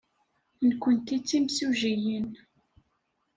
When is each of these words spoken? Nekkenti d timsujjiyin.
Nekkenti 0.67 1.17
d 1.21 1.23
timsujjiyin. 1.27 2.27